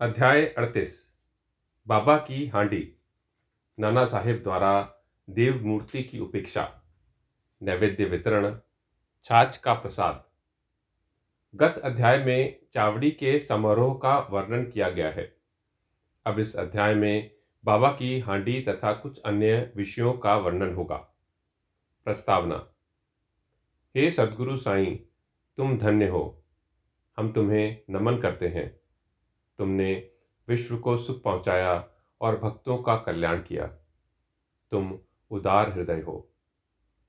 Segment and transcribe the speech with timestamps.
[0.00, 1.12] अध्याय अड़तीस।
[1.86, 2.96] बाबा की हांडी।
[3.78, 4.94] नाना साहेब द्वारा
[5.30, 6.82] देव मूर्ति की उपेक्षा।
[7.62, 8.58] नैवेद्य वितरण,
[9.24, 10.24] छाछ का प्रसाद।
[11.54, 15.36] गत अध्याय में चावड़ी के समारोह का वर्णन किया गया है।
[16.26, 17.30] अब इस अध्याय में
[17.64, 20.96] बाबा की हांडी तथा कुछ अन्य विषयों का वर्णन होगा।
[22.04, 22.72] प्रस्तावना,
[23.96, 24.96] हे सदगुरु साईं,
[25.56, 26.44] तुम धन्य हो।
[27.16, 28.79] हम तुम्हें नमन करते हैं।
[29.60, 30.10] तुमने
[30.48, 31.90] विश्व को सुख पहुँचाया
[32.20, 33.66] और भक्तों का कल्याण किया।
[34.70, 34.98] तुम
[35.30, 36.32] उदार हृदय हो।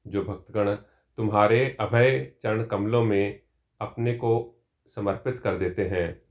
[0.07, 0.75] जो भक्तगण
[1.17, 3.41] तुम्हारे अभय चरण कमलों में
[3.81, 6.21] अपने को समर्पित कर देते हैं,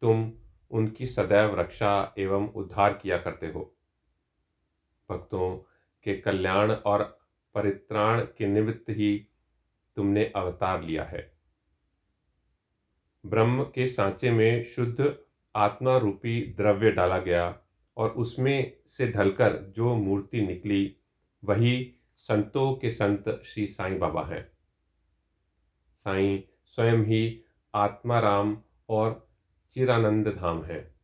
[0.00, 0.32] तुम
[0.70, 3.76] उनकी सदैव रक्षा एवं उद्धार किया करते हो।
[5.10, 5.56] भक्तों
[6.04, 7.18] के कल्याण और
[7.54, 9.26] परित्राण के निमित्त ही
[9.96, 11.38] तुमने अवतार लिया है।
[13.26, 15.18] ब्रह्म के सांचे में शुद्ध
[15.54, 17.58] आत्मा रूपी द्रव्य डाला गया
[17.96, 20.96] और उसमें से ढलकर जो मूर्ति निकली,
[21.44, 24.52] वही संतों के संत श्री साईं बाबा हैं।
[25.94, 27.42] साईं स्वयं ही
[27.74, 29.28] आत्माराम और
[29.70, 30.94] चिरानंद धाम है।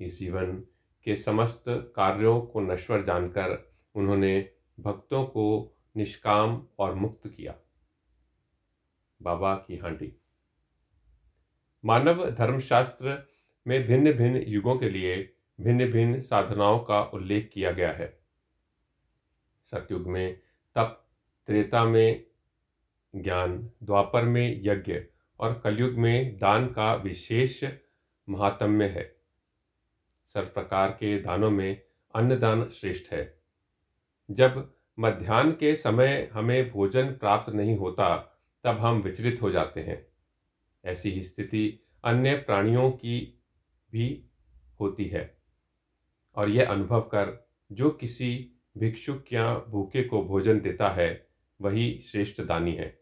[0.00, 0.64] इस जीवन
[1.04, 7.54] के समस्त कार्यों को नश्वर जानकर उन्होंने भक्तों को निष्काम और मुक्त किया।
[9.22, 10.12] बाबा की हांडी।
[11.86, 13.28] मानव धर्मशास्त्र
[13.66, 18.20] में भिन्न भिन्न युगों के लिए भिन्न भिन्न साधनाओं का उल्लेख किया गया है।
[19.64, 20.40] सतयुग में
[20.74, 21.06] तप,
[21.46, 22.26] त्रेता में
[23.16, 25.00] ज्ञान, द्वापर में यज्ञ
[25.40, 27.64] और कलयुग में दान का विशेष
[28.28, 29.16] महात्म्य है।
[30.26, 31.82] सर्व प्रकार के दानों में
[32.14, 33.40] अन्नदान श्रेष्ठ है।
[34.30, 40.15] जब मध्यान्ह के समय हमें भोजन प्राप्त नहीं होता, तब हम विचलित हो जाते हैं।
[40.86, 43.42] ऐसी स्थिति अन्य प्राणियों की
[43.92, 44.24] भी
[44.80, 45.38] होती है।
[46.36, 51.28] और यह अनुभव कर जो किसी भिक्षुक या भूखे को भोजन देता है,
[51.60, 53.00] वही श्रेष्ठ दानी है।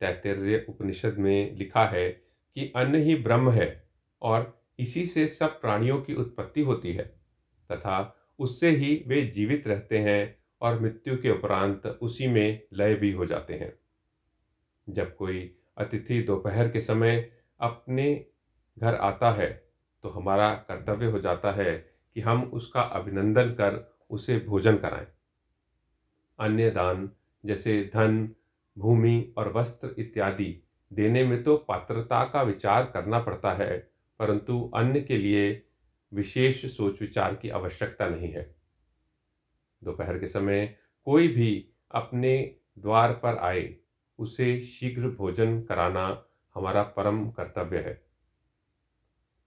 [0.00, 2.10] तैतरीय उपनिषद में लिखा है
[2.54, 3.88] कि अन्न ही ब्रह्म है
[4.22, 7.04] और इसी से सब प्राणियों की उत्पत्ति होती है,
[7.72, 13.12] तथा उससे ही वे जीवित रहते हैं और मृत्यु के उपरांत उसी में लय भी
[13.12, 13.78] हो जाते हैं।
[14.88, 18.26] जब कोई अतिथि दोपहर के समय अपने
[18.78, 19.50] घर आता है
[20.04, 21.74] तो हमारा कर्तव्य हो जाता है
[22.16, 25.06] कि हम उसका अभिनंदन कर उसे भोजन कराएँ।
[26.38, 27.10] अन्य दान,
[27.44, 28.28] जैसे धन,
[28.76, 33.76] भूमि और वस्त्र इत्यादि देने में तो पात्रता का विचार करना पड़ता है,
[34.20, 35.62] परंतु अन्य के लिए
[36.12, 38.54] विशेष सोच विचार की आवश्यकता नहीं है।
[39.82, 40.66] दोपहर के समय
[41.06, 43.62] कोई भी अपने द्वार पर आए
[44.18, 47.94] उसे शीघ्र भोजन कराना हमारा परम कर्तव्य है।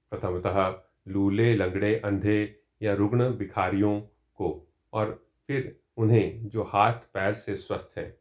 [0.09, 4.01] प्रथमतः लूले, लंगड़े, अंधे या रुग्ण भिखारियों
[4.35, 8.17] को और फिर उन्हें जो हाथ पैर से स्वस्थ हैं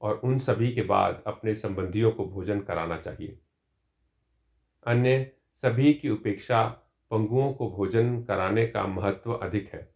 [0.00, 3.38] और उन सभी के बाद अपने संबंधियों को भोजन कराना चाहिए।
[4.86, 6.68] अन्य सभी की उपेक्षा
[7.10, 9.94] पंगुओं को भोजन कराने का महत्व अधिक है।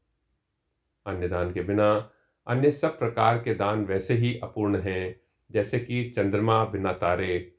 [1.07, 2.11] अन्य दान के बिना
[2.47, 5.24] अन्य सब प्रकार के दान वैसे ही अपूर्ण हैं
[5.55, 7.55] जैसे कि चंद्रमा बिना तारे,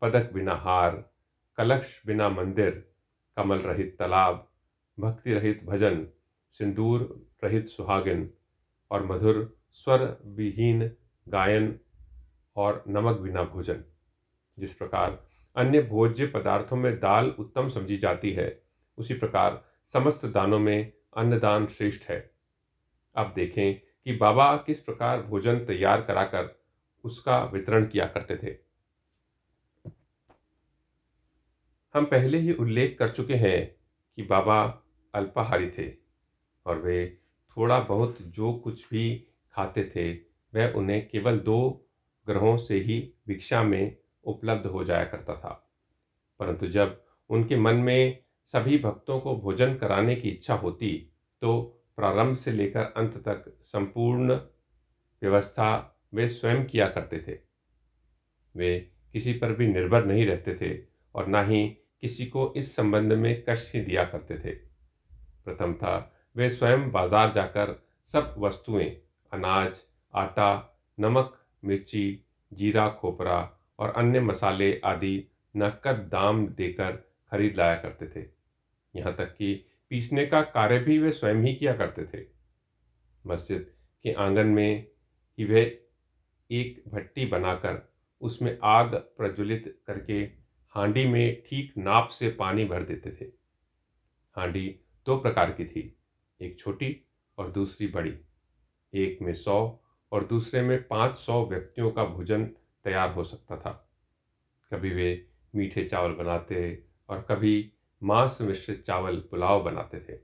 [0.00, 1.10] पदक बिना हार,
[1.56, 2.92] कलश बिना मंदिर,
[3.36, 4.50] कमल रहित तालाब,
[5.00, 6.08] भक्ति रहित भजन,
[6.50, 8.30] सिंदूर रहित सुहागिन
[8.90, 10.90] और मधुर स्वर विहीन
[11.28, 11.80] गायन
[12.56, 13.84] और नमक बिना भोजन।
[14.58, 15.24] जिस प्रकार
[15.56, 18.62] अन्य भोज्य पदार्थों में दाल उत्तम समझी जाती है,
[18.98, 22.30] उसी प्रकार समस्त दानों में अन्नदान श्रेष्ठ है।
[23.14, 26.59] अब देखें कि बाबा किस प्रकार भोजन तैयार कराकर
[27.04, 28.56] उसका वितरण किया करते थे।
[31.94, 33.76] हम पहले ही उल्लेख कर चुके हैं
[34.16, 34.84] कि बाबा
[35.14, 35.94] अल्पाहारी थे
[36.66, 37.18] और वे
[37.56, 40.12] थोड़ा बहुत जो कुछ भी खाते थे,
[40.54, 41.88] वह उन्हें केवल दो
[42.26, 45.72] ग्रहों से ही भिक्षा में उपलब्ध हो जाया करता था।
[46.38, 51.60] परंतु जब उनके मन में सभी भक्तों को भोजन कराने की इच्छा होती तो
[51.96, 54.34] प्रारंभ से लेकर अंत तक संपूर्ण
[55.22, 57.38] व्यवस्था वे स्वयं किया करते थे।
[58.54, 58.78] वे
[59.12, 60.78] किसी पर भी निर्भर नहीं रहते थे
[61.14, 61.66] और ना ही
[62.00, 64.50] किसी को इस संबंध में कष्ट ही दिया करते थे।
[65.44, 68.90] प्रथम था, वे स्वयं बाज़ार जाकर सब वस्तुएँ,
[69.32, 69.82] अनाज,
[70.14, 76.92] आटा, नमक, मिर्ची, जीरा, खोपरा और अन्य मसाले आदि नकद दाम देकर
[77.30, 78.26] खरीद लाया करते थे।
[78.94, 79.54] यहाँ तक कि
[79.90, 82.24] पीसने का कार्य भी वे स्वयं ही किया करते थे।
[83.26, 83.70] मस्जिद
[84.04, 84.86] के आँगन में
[85.38, 85.89] ही वे
[86.50, 90.20] एक भट्टी बनाकर उसमें आग प्रज्वलित करके
[90.74, 93.24] हांडी में ठीक नाप से पानी भर देते थे।
[94.36, 95.96] हांडी दो प्रकार की थी,
[96.40, 97.06] एक छोटी
[97.38, 98.14] और दूसरी बड़ी।
[98.94, 99.80] एक में सौ
[100.12, 102.44] और दूसरे में पाँच सौ व्यक्तियों का भोजन
[102.84, 103.70] तैयार हो सकता था।
[104.72, 110.16] कभी वे मीठे चावल बनाते और कभी मांस मिश्रित चावल पुलाव बनाते थे।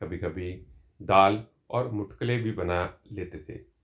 [0.00, 0.66] कभी कभी
[1.02, 3.75] दाल और मुटकले भी बना लेते थे।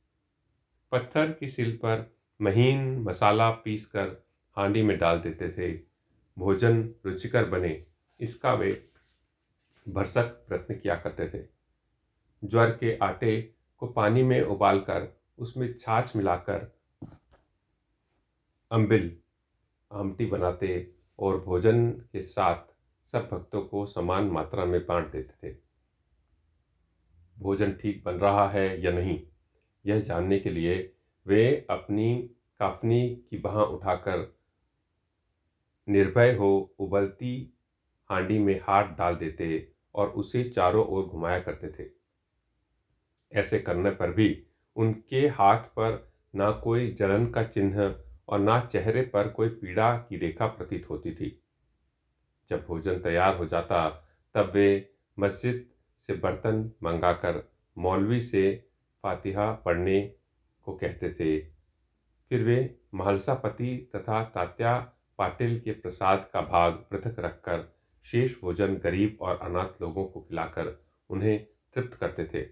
[0.93, 4.09] पत्थर की सिल पर महीन मसाला पीसकर
[4.57, 5.73] हांडी में डाल देते थे।
[6.39, 7.87] भोजन रुचिकर बने,
[8.21, 8.89] इसका वे
[9.89, 11.45] भरसक प्रयत्न किया करते थे।
[12.45, 13.41] ज्वर के आटे
[13.77, 15.09] को पानी में उबालकर
[15.39, 16.79] उसमें छाछ मिलाकर
[18.71, 19.17] अम्बिल
[19.93, 22.73] आमटी बनाते और भोजन के साथ
[23.05, 25.57] सब भक्तों को समान मात्रा में बांट देते थे।
[27.39, 29.21] भोजन ठीक बन रहा है या नहीं?
[29.87, 30.95] यह जानने के लिए
[31.27, 34.39] वे अपनी काफनी की बाह उठाकर
[35.89, 37.59] निर्भय हो उबलती
[38.11, 41.91] हांडी में हाथ डाल देते और उसे चारों ओर घुमाया करते थे।
[43.33, 44.47] ऐसे करने पर भी
[44.77, 50.17] उनके हाथ पर ना कोई जलन का चिन्ह और ना चेहरे पर कोई पीड़ा की
[50.17, 51.43] रेखा प्रतीत होती थी।
[52.49, 53.89] जब भोजन तैयार हो जाता,
[54.35, 58.69] तब वे मस्जिद से बर्तन मंगाकर मौलवी से
[59.03, 60.15] फातिहा पढ़ने
[60.63, 61.39] को कहते थे।
[62.29, 67.73] फिर वे महलसा पति तथा तात्या पाटिल के प्रसाद का भाग पृथक रखकर
[68.03, 72.47] शेष भोजन गरीब और अनाथ लोगों को खिलाकर उन्हें तृप्त करते थे।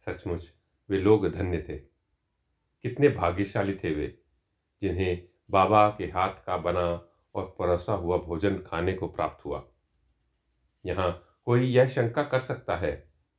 [0.00, 0.52] सचमुच
[0.90, 1.78] वे लोग धन्य थे।
[2.82, 4.18] कितने भाग्यशाली थे वे,
[4.82, 9.64] जिन्हें बाबा के हाथ का बना और परोसा हुआ भोजन खाने को प्राप्त हुआ।
[10.86, 12.92] यहाँ कोई यह शंका कर सकता है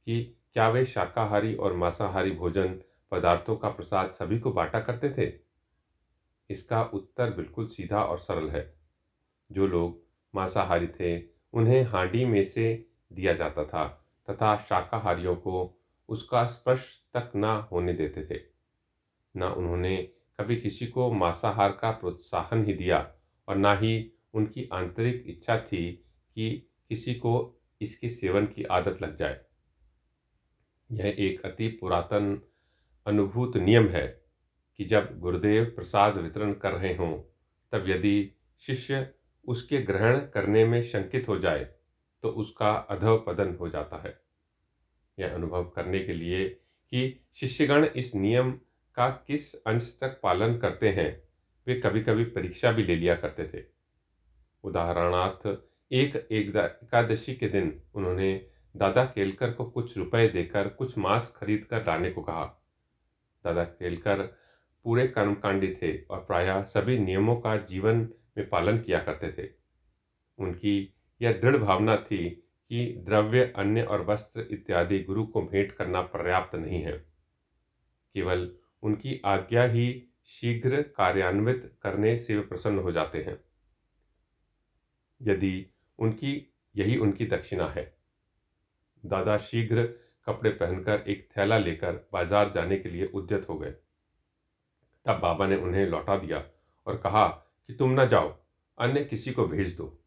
[0.06, 2.80] कि क्या वे शाकाहारी और मांसाहारी भोजन
[3.12, 5.34] पदार्थों का प्रसाद सभी को बांटा करते थे?
[6.50, 8.74] इसका उत्तर बिल्कुल सीधा और सरल है।
[9.52, 10.04] जो लोग
[10.36, 11.24] मांसाहारी थे,
[11.54, 13.86] उन्हें हांडी में से दिया जाता था
[14.30, 15.80] तथा शाकाहारियों को
[16.10, 18.42] उसका स्पर्श तक न होने देते थे।
[19.38, 19.98] न उन्होंने
[20.40, 23.12] कभी किसी को मांसाहार का प्रोत्साहन ही दिया
[23.48, 25.92] और न ही उनकी आंतरिक इच्छा थी
[26.36, 29.42] कि किसी को इसके सेवन की आदत लग जाए।
[30.94, 32.42] यह एक अति पुरातन
[33.06, 34.08] अनुभूत नियम है
[34.80, 37.18] कि जब गुरुदेव प्रसाद वितरण कर रहे हों,
[37.72, 38.32] तब यदि
[38.62, 39.08] शिष्य
[39.46, 41.64] उसके ग्रहण करने में शंकित हो जाए
[42.24, 44.20] तो उसका अधव पदन हो जाता है।
[45.18, 48.52] यह अनुभव करने के लिए कि शिष्यगण इस नियम
[48.98, 51.24] का किस अंश तक पालन करते हैं,
[51.68, 53.64] वे कभी कभी परीक्षा भी ले लिया करते थे।
[54.64, 55.48] उदाहरणार्थ,
[55.92, 61.82] एक एकादशी के दिन उन्होंने दादा केलकर को कुछ रुपए देकर, कुछ मांस खरीद कर
[61.82, 62.46] लाने को कहा।
[63.44, 64.22] दादा केलकर
[64.84, 69.50] पूरे कर्मकांडी थे और प्रायः सभी नियमों का जीवन में पालन किया करते थे।
[70.38, 72.30] उनकी यह दृढ़ भावना थी
[72.70, 76.92] कि द्रव्य, अन्य और वस्त्र इत्यादि गुरु को भेंट करना पर्याप्त नहीं है।
[78.14, 83.44] केवल उनकी आज्ञा ही शीघ्र कार्यान्वित करने से वे प्रसन्न हो जाते हैं।
[85.22, 85.68] यदि
[86.00, 87.93] उनकी, यही उनकी दक्षिणा है।
[89.04, 89.84] दादा शीघ्र
[90.28, 93.72] कपड़े पहनकर एक थैला लेकर बाज़ार जाने के लिए उद्यत हो गए।
[95.06, 96.44] तब बाबा ने उन्हें लौटा दिया
[96.88, 98.30] और कहा कि तुम न जाओ,
[98.78, 100.00] अन्य किसी को भेज दो।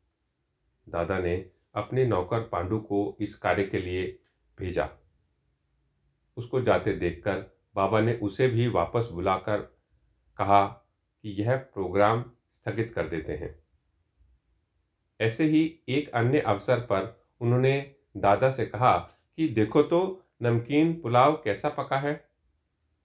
[0.87, 1.35] दादा ने
[1.75, 4.07] अपने नौकर पांडु को इस कार्य के लिए
[4.59, 4.89] भेजा।
[6.37, 9.61] उसको जाते देखकर बाबा ने उसे भी वापस बुलाकर
[10.39, 13.55] कहा कि यह प्रोग्राम स्थगित कर देते हैं।
[15.21, 18.97] ऐसे ही एक अन्य अवसर पर उन्होंने दादा से कहा
[19.37, 22.29] कि देखो तो नमकीन पुलाव कैसा पका है?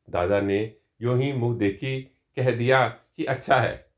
[0.10, 2.02] दादा ने यूँ ही मुँह देखी,
[2.38, 3.92] कह दिया कि अच्छा है।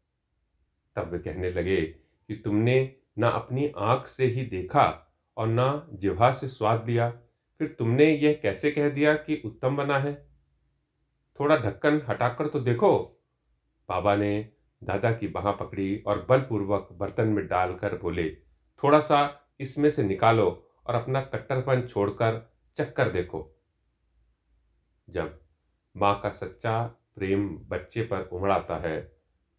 [0.95, 6.31] तब वे कहने लगे कि तुमने ना अपनी आँख से ही देखा और ना जिहा
[6.31, 7.09] से स्वाद लिया।
[7.59, 10.29] फिर तुमने यह कैसे कह दिया कि उत्तम बना है?
[11.39, 13.19] थोड़ा ढक्कन हटाकर तो देखो।
[13.89, 14.49] बाबा ने
[14.83, 18.29] दादा की बाह पकड़ी और बलपूर्वक बर्तन में डालकर बोले,
[18.83, 23.49] थोड़ा सा इसमें से निकालो और अपना कट्टरपन छोड़कर चक्कर देखो।
[25.09, 25.39] जब
[25.97, 26.83] माँ का सच्चा
[27.15, 29.01] प्रेम बच्चे पर उमड़ाता है,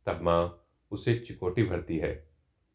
[0.06, 2.14] तब माँ उसे चिकोटी भरती है,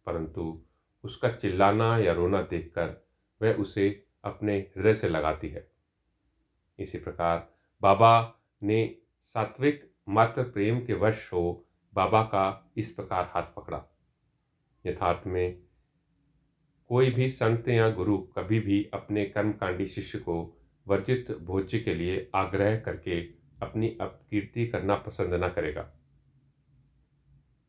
[0.06, 0.62] परंतु
[1.04, 2.96] उसका चिल्लाना या रोना देखकर
[3.42, 5.72] वह उसे अपने हृदय से लगाती है।
[6.80, 7.48] इसी प्रकार
[7.82, 13.84] बाबा ने सात्विक मात्र प्रेम के वश हो बाबा का इस प्रकार हाथ पकड़ा।
[14.86, 15.64] यथार्थ में
[16.90, 22.32] कोई भी संत या गुरु कभी भी अपने कर्मकांडी शिष्य को वर्जित भोज्य के लिए
[22.36, 23.22] आग्रह करके
[23.62, 25.94] अपनी अपकीर्ति करना पसंद न करेगा।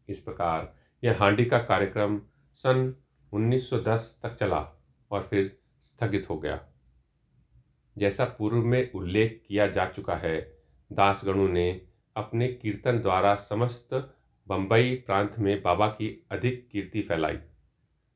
[0.08, 0.74] इस प्रकार
[1.04, 2.20] यह हांडी का कार्यक्रम
[2.54, 2.94] सन
[3.32, 6.68] 1910 तक चला और फिर स्थगित हो गया।
[7.98, 10.58] जैसा पूर्व में उल्लेख किया जा चुका है,
[10.92, 11.86] दासगणु ने
[12.16, 14.16] अपने कीर्तन द्वारा समस्त
[14.48, 17.36] बंबई प्रांत में बाबा की अधिक कीर्ति फैलाई।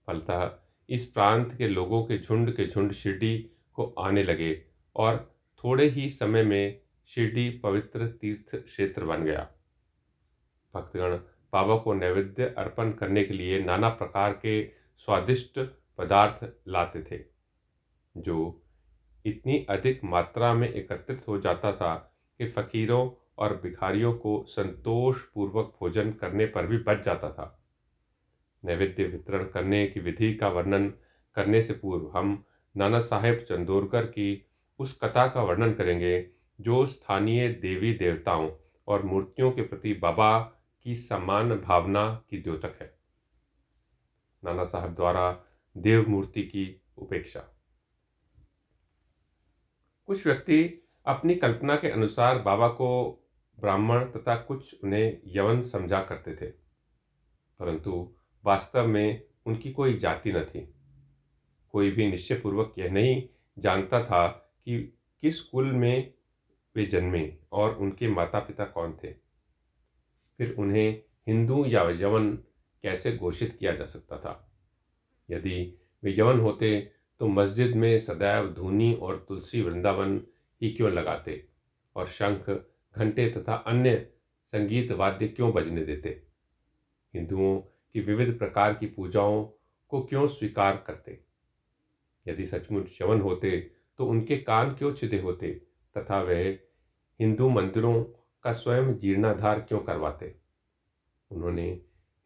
[0.07, 3.37] फलतः इस प्रांत के लोगों के झुंड के झुंड शिरडी
[3.73, 4.63] को आने लगे
[4.97, 5.17] और
[5.65, 9.49] थोड़े ही समय में शिरडी पवित्र तीर्थ क्षेत्र बन गया।
[10.75, 11.17] भक्तगण
[11.53, 14.65] बाबा को नैवेद्य अर्पण करने के लिए नाना प्रकार के
[14.99, 15.59] स्वादिष्ट
[15.99, 17.25] पदार्थ लाते थे,
[18.15, 18.63] जो
[19.25, 21.95] इतनी अधिक मात्रा में एकत्रित हो जाता था
[22.41, 27.64] कि फकीरों और भिखारियों को संतोष पूर्वक भोजन करने पर भी बच जाता था।
[28.65, 30.89] नैवेद्य वितरण करने की विधि का वर्णन
[31.37, 32.43] करने से पूर्व हम
[32.75, 34.47] नाना साहेब चंदोरकर की
[34.81, 36.27] उस कथा का वर्णन करेंगे,
[36.59, 38.51] जो स्थानीय देवी देवताओं
[38.89, 40.39] और मूर्तियों के प्रति बाबा
[40.87, 42.93] की समान भावना की द्योतक है।
[44.43, 45.31] नाना साहब द्वारा
[45.77, 46.67] देव मूर्ति की
[46.99, 47.41] उपेक्षा।
[50.09, 50.63] कुछ व्यक्ति
[51.07, 52.91] अपनी कल्पना के अनुसार बाबा को
[53.59, 56.47] ब्राह्मण तथा कुछ उन्हें यवन समझा करते थे,
[57.61, 58.15] परंतु
[58.45, 60.75] वास्तव में उनकी कोई जाति न थी।
[61.69, 64.29] कोई भी निश्चयपूर्वक यह नहीं जानता था
[64.65, 66.15] कि किस कुल में
[66.77, 69.13] वे जन्मे और उनके माता पिता कौन थे।
[70.39, 72.37] फिर उन्हें हिंदू या यवन
[72.83, 74.53] कैसे घोषित किया जा सकता था?
[75.31, 80.27] यदि वे यवन होते तो मस्जिद में सदैव धूनी और तुलसी वृंदावन
[80.63, 81.49] ही क्यों लगाते
[81.97, 82.51] और शंख,
[82.97, 84.11] घंटे तथा अन्य
[84.45, 86.23] संगीत वाद्य क्यों बजने देते?
[87.15, 87.63] हिंदुओं
[87.95, 89.45] की विविध प्रकार की पूजाओं
[89.89, 91.25] को क्यों स्वीकार करते?
[92.29, 95.51] यदि सचमुच शवन होते तो उनके कान क्यों छिदे होते,
[95.97, 96.59] तथा वह
[97.21, 98.05] हिंदू मंदिरों
[98.43, 100.35] का स्वयं जीर्णाधार क्यों करवाते?
[101.31, 101.71] उन्होंने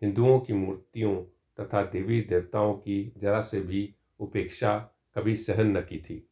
[0.02, 1.16] हिंदुओं की मूर्तियों
[1.60, 4.78] तथा देवी देवताओं की जरा से भी उपेक्षा
[5.14, 6.30] कभी सहन न की थी।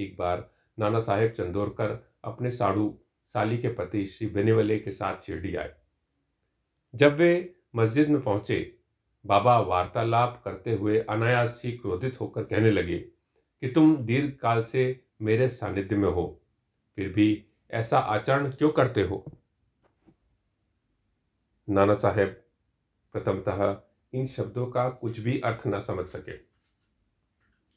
[0.00, 5.56] एक बार नाना साहेब चंदोरकर अपने साड़ू साली के पति श्री बेनीवले के साथ शिरडी
[5.56, 5.74] आए।
[6.94, 8.78] जब वे मस्जिद में पहुँचे,
[9.26, 15.04] बाबा वार्तालाप करते हुए अनायास ही क्रोधित होकर कहने लगे कि तुम दीर्घ काल से
[15.22, 16.42] मेरे सानिध्य में हो,
[16.96, 19.24] फिर भी ऐसा आचरण क्यों करते हो?
[21.68, 22.28] नाना साहेब
[23.12, 26.32] प्रथमतः इन शब्दों का कुछ भी अर्थ न समझ सके।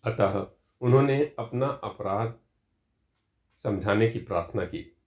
[0.04, 0.48] अतः
[0.82, 2.34] उन्होंने अपना अपराध
[3.56, 4.98] समझाने की प्रार्थना की।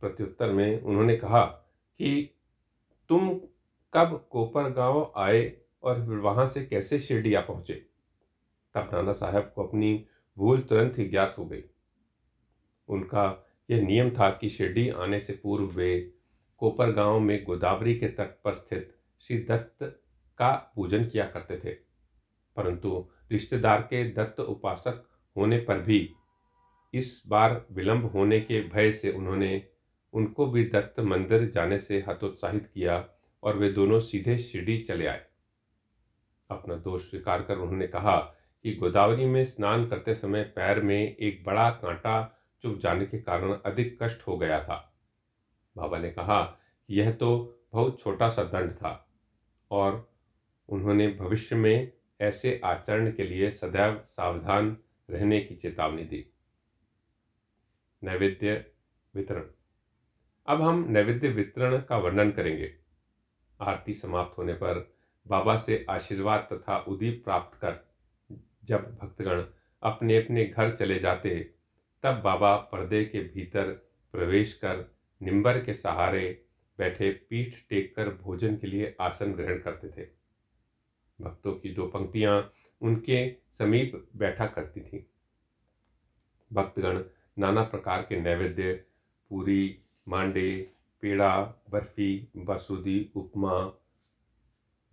[0.00, 1.44] प्रत्युत्तर में उन्होंने कहा
[1.98, 2.36] कि
[3.08, 3.40] तुम
[3.94, 7.74] कब कोपर गाँव आए और वहाँ से कैसे शिरडिया पहुँचे?
[8.74, 10.06] तब नाना साहब को अपनी
[10.38, 11.62] भूल तुरंत ही ज्ञात हो गई।
[12.88, 16.12] उनका यह नियम था कि शिरडी आने से पूर्व वे
[16.58, 20.02] कोपर गाँव में गोदावरी के तट पर स्थित श्री दत्त
[20.38, 21.70] का पूजन किया करते थे।
[22.56, 26.14] परंतु रिश्तेदार के दत्त उपासक होने पर भी
[26.94, 29.66] इस बार विलंब होने के भय से उन्होंने
[30.12, 33.08] उनको भी दत्त मंदिर जाने से हतोत्साहित किया
[33.42, 35.24] और वे दोनों सीधे शिरडी चले आए।
[36.50, 38.16] अपना दोष स्वीकार कर उन्होंने कहा
[38.64, 43.52] कि गोदावरी में स्नान करते समय पैर में एक बड़ा कांटा चुभ जाने के कारण
[43.52, 44.76] अधिक कष्ट हो गया था।
[45.76, 46.58] बाबा ने कहा
[46.90, 49.08] यह तो बहुत छोटा सा दंड था
[49.70, 50.08] और
[50.68, 54.76] उन्होंने भविष्य में ऐसे आचरण के लिए सदैव सावधान
[55.10, 56.24] रहने की चेतावनी दी।
[58.02, 58.64] नैवेद्य
[59.14, 59.44] वितरण।
[60.48, 62.79] अब हम नैवेद्य वितरण का वर्णन करेंगे।
[63.60, 64.94] आरती समाप्त होने पर
[65.26, 67.88] बाबा से आशीर्वाद तथा उदीप प्राप्त कर
[68.64, 69.44] जब भक्तगण
[69.82, 71.50] अपने अपने घर चले जाते,
[72.02, 73.70] तब बाबा पर्दे के भीतर
[74.12, 76.42] प्रवेश कर निम्बर के सहारे
[76.78, 80.08] बैठे पीठ टेक कर भोजन के लिए आसन ग्रहण करते थे।
[81.20, 82.50] भक्तों की दो पंक्तियाँ
[82.80, 85.02] उनके समीप बैठा करती थीं।
[86.52, 87.02] भक्तगण
[87.38, 88.72] नाना प्रकार के नैवेद्य,
[89.30, 93.72] पूरी, मांडे पेड़ा, बर्फ़ी, बासुदी, उपमा,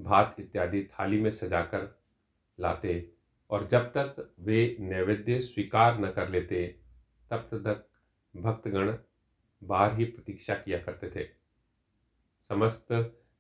[0.01, 2.01] भात इत्यादि थाली में सजाकर
[2.59, 3.11] लाते
[3.49, 6.79] और जब तक वे नैवेद्य स्वीकार न कर लेते,
[7.31, 7.89] तब तक
[8.35, 8.97] भक्तगण
[9.63, 11.27] बाहर ही प्रतीक्षा किया करते थे।
[12.41, 12.87] समस्त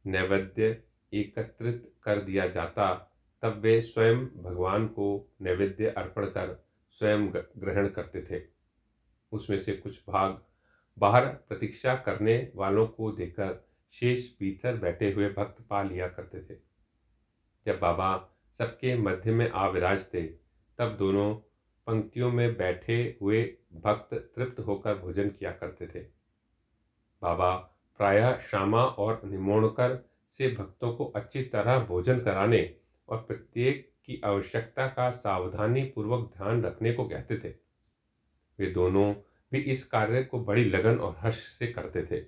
[0.05, 0.83] नैवेद्य
[1.13, 8.21] एकत्रित कर दिया जाता, तब वे स्वयं भगवान को नैवेद्य अर्पण कर स्वयं ग्रहण करते
[8.21, 8.43] थे।
[9.31, 10.41] उसमें से कुछ भाग
[10.97, 16.59] बाहर प्रतीक्षा करने वालों को देकर शेष भीतर बैठे हुए भक्त पा लिया करते थे।
[17.65, 20.21] जब बाबा सबके मध्य में आ विराज थे,
[20.77, 21.35] तब दोनों
[21.87, 25.99] पंक्तियों में बैठे हुए भक्त तृप्त होकर भोजन किया करते थे।
[27.21, 27.55] बाबा
[27.97, 32.75] प्रायः श्यामा और निमोणकर से भक्तों को अच्छी तरह भोजन कराने
[33.09, 37.49] और प्रत्येक की आवश्यकता का सावधानी पूर्वक ध्यान रखने को कहते थे।
[38.59, 39.13] वे दोनों
[39.51, 42.25] भी इस कार्य को बड़ी लगन और हर्ष से करते थे।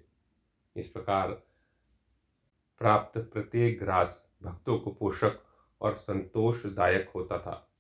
[0.75, 1.31] इस प्रकार
[2.79, 5.43] प्राप्त प्रत्येक ग्रास भक्तों को पोषक
[5.81, 7.71] और संतोषदायक होता था।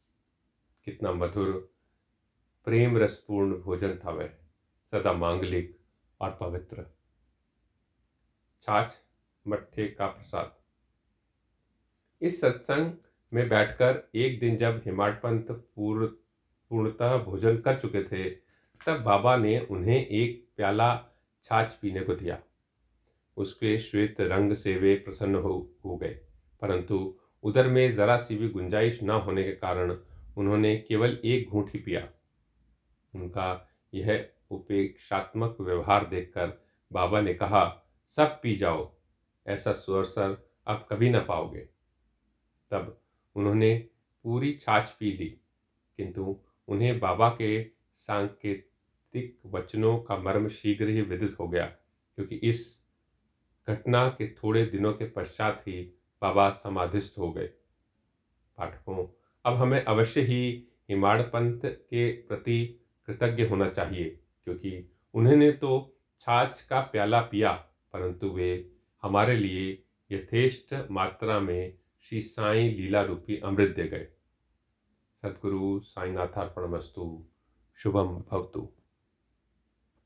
[0.85, 1.73] कितना मधुर
[2.65, 4.29] प्रेम रसपूर्ण भोजन था वह,
[4.91, 5.79] सदा मांगलिक
[6.21, 6.85] और पवित्र।
[8.61, 9.01] छाछ
[9.47, 10.55] मट्ठे का प्रसाद।
[12.21, 12.93] इस सत्संग
[13.33, 16.07] में बैठकर एक दिन जब हिमाट पंत पूर्ण
[16.69, 18.48] पूर्णतः भोजन कर चुके थे
[18.85, 21.05] तब बाबा ने उन्हें एक प्याला
[21.43, 22.41] छाछ पीने को दिया।
[23.37, 26.21] उसके श्वेत रंग से वे प्रसन्न हो हो गए।
[26.61, 29.97] परंतु उधर में जरा सी भी गुंजाइश न होने के कारण
[30.37, 32.09] उन्होंने केवल एक घूंट ही पिया।
[33.15, 38.95] उनका यह उपेक्षात्मक व्यवहार देखकर बाबा ने कहा, सब पी जाओ,
[39.47, 41.69] ऐसा सुअवसर आप कभी ना पाओगे।
[42.71, 43.01] तब
[43.35, 43.89] उन्होंने
[44.23, 45.41] पूरी छाछ पी ली,
[45.97, 47.71] किंतु उन्हें बाबा के
[49.13, 52.61] सांकेतिक वचनों का मर्म शीघ्र ही विदित हो गया, क्योंकि इस
[53.67, 55.81] घटना के थोड़े दिनों के पश्चात ही
[56.21, 57.47] बाबा समाधिस्थ हो गए।
[58.57, 59.07] पाठकों,
[59.45, 62.65] अब हमें अवश्य ही हिमाड़ पंत के प्रति
[63.07, 64.09] कृतज्ञ होना चाहिए,
[64.47, 67.51] क्योंकि उन्होंने तो छाछ का प्याला पिया,
[67.93, 68.71] परंतु वे
[69.03, 74.07] हमारे लिए यथेष्ट मात्रा में श्री साई लीला रूपी अमृत दे गए।
[75.23, 77.25] सदगुरु साईनाथार्पण मस्तु।
[77.77, 78.69] शुभम भवतु।